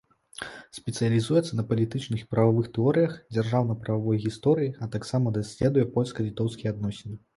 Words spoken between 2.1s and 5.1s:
і прававых тэорыях дзяржаўна-прававой гісторыі, а